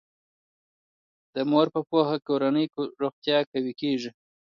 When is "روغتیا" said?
3.01-3.37